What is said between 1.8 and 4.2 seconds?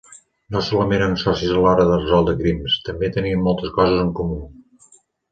de resoldre crims; també tenien moltes coses en